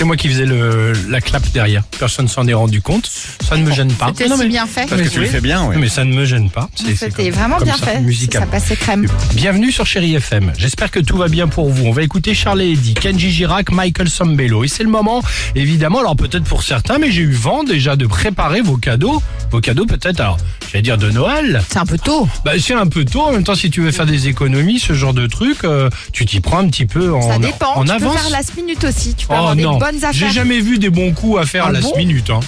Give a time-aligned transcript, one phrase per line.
[0.00, 1.82] C'est moi qui faisais le, la clap derrière.
[1.98, 3.04] Personne s'en est rendu compte.
[3.46, 4.06] Ça ne me gêne pas.
[4.16, 4.88] C'était si bien fait.
[4.88, 5.76] Parce que tu le fais bien, oui.
[5.78, 6.70] Mais ça ne me gêne pas.
[6.74, 8.32] C'était vraiment comme bien ça, fait.
[8.32, 9.06] Ça passait crème.
[9.34, 10.54] Bienvenue sur Chéri FM.
[10.56, 11.84] J'espère que tout va bien pour vous.
[11.84, 14.64] On va écouter Charles et Eddie, Kenji Girac, Michael Sambello.
[14.64, 15.22] Et c'est le moment,
[15.54, 19.22] évidemment, alors peut-être pour certains, mais j'ai eu vent déjà de préparer vos cadeaux.
[19.50, 20.38] Vos cadeaux peut-être, alors,
[20.70, 21.62] j'allais dire de Noël.
[21.68, 22.28] C'est un peu tôt.
[22.44, 23.20] Bah, c'est un peu tôt.
[23.22, 26.24] En même temps, si tu veux faire des économies, ce genre de truc, euh, tu
[26.26, 27.74] t'y prends un petit peu en, Ça dépend.
[27.76, 28.12] en tu avance.
[28.14, 29.14] peux faire last minute aussi.
[29.14, 30.30] Tu peux Oh avoir des non, bonnes j'ai affaires.
[30.32, 32.30] jamais vu des bons coups à faire Ah à la bon minute.
[32.30, 32.40] Hein.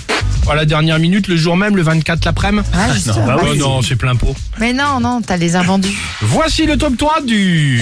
[0.51, 2.67] À la dernière minute, le jour même, le 24 l'après-midi.
[2.75, 3.25] Ah, justement.
[3.27, 4.35] Bah ouais, non, c'est plein pot.
[4.59, 5.97] Mais non, non, t'as les invendus.
[6.21, 7.81] Voici le top 3 du...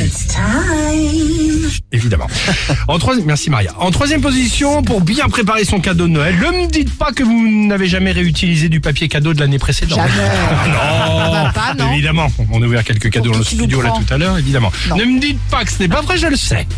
[1.92, 2.26] Évidemment.
[2.88, 3.72] En troisième, merci Maria.
[3.78, 7.22] En troisième position, pour bien préparer son cadeau de Noël, ne me dites pas que
[7.22, 9.98] vous n'avez jamais réutilisé du papier cadeau de l'année précédente.
[9.98, 10.10] Jamais.
[10.66, 11.92] non, va pas, non.
[11.92, 12.28] évidemment.
[12.50, 14.72] On a ouvert quelques cadeaux dans le studio là tout à l'heure, évidemment.
[14.88, 14.96] Non.
[14.96, 16.66] Ne me dites pas que ce n'est pas vrai, je le sais.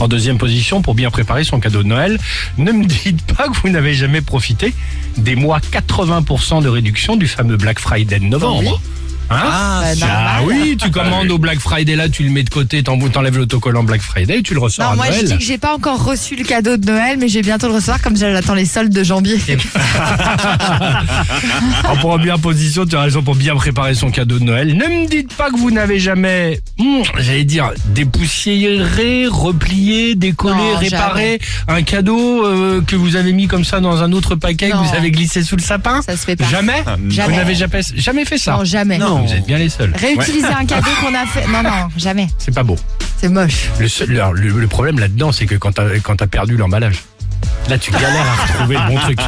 [0.00, 2.18] En deuxième position, pour bien préparer son cadeau de Noël,
[2.58, 4.74] ne me dites pas que vous n'avez jamais profité
[5.16, 8.80] des mois 80% de réduction du fameux Black Friday de novembre.
[9.30, 12.50] Hein Ah, Bah, ah oui, tu commandes au Black Friday là, tu le mets de
[12.50, 15.42] côté, t'en- t'enlèves l'autocollant Black Friday, tu le ressors Non, à moi je dis que
[15.44, 18.54] j'ai pas encore reçu le cadeau de Noël, mais j'ai bientôt le recevoir comme j'attends
[18.54, 19.36] les soldes de janvier.
[21.88, 24.68] En première position, tu as raison pour bien préparer son cadeau de Noël.
[24.76, 30.76] Ne me dites pas que vous n'avez jamais, hmm, j'allais dire, dépoussiéré, replié, décollé, Non,
[30.78, 34.76] réparé un cadeau euh, que vous avez mis comme ça dans un autre paquet que
[34.76, 36.02] vous avez glissé sous le sapin.
[36.02, 36.44] Ça se fait pas.
[36.48, 36.82] Jamais.
[37.08, 37.28] Jamais.
[37.32, 38.52] Vous n'avez jamais, jamais fait ça.
[38.56, 38.98] Non, jamais.
[38.98, 39.92] Non, vous êtes bien les seuls.
[39.94, 41.46] Réutiliser un cadeau qu'on a fait.
[41.48, 42.28] Non, non, jamais.
[42.38, 42.76] C'est pas beau.
[43.20, 43.68] C'est moche.
[43.78, 47.02] Le, seul- le, le- le problème là-dedans, c'est que quand t'as quand t'as perdu l'emballage,
[47.68, 49.18] là tu galères à retrouver le bon truc.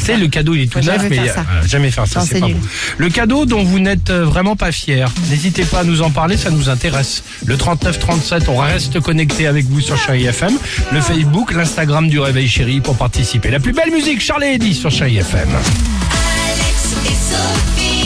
[0.00, 1.40] C'est le cadeau, il est tout neuf, jamais mais faire ça.
[1.40, 2.56] euh, jamais faire ça, c'est pas nul.
[2.56, 2.66] bon.
[2.98, 6.36] Le cadeau dont vous n'êtes euh, vraiment pas fier, n'hésitez pas à nous en parler,
[6.36, 7.22] ça nous intéresse.
[7.46, 10.52] Le 3937, on reste connecté avec vous sur Chéri FM,
[10.92, 13.50] le Facebook, l'Instagram du Réveil Chéri pour participer.
[13.50, 15.48] La plus belle musique, Charlie Eddie sur Chéri FM.
[15.48, 17.99] Alex et Sophie.